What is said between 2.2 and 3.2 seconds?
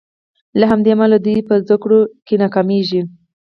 کې ناکامیږي.